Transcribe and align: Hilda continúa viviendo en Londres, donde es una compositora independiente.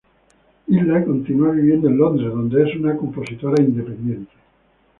Hilda 0.65 1.05
continúa 1.05 1.51
viviendo 1.51 1.87
en 1.87 1.99
Londres, 1.99 2.29
donde 2.33 2.63
es 2.67 2.75
una 2.75 2.97
compositora 2.97 3.61
independiente. 3.61 4.31